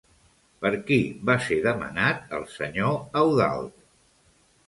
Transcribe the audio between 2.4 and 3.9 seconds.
senyor Eudald?